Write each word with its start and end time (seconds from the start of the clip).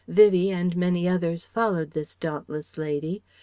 Vivie 0.07 0.49
and 0.49 0.75
many 0.75 1.07
others 1.07 1.45
followed 1.45 1.91
this 1.91 2.15
dauntless 2.15 2.75
lady. 2.75 3.21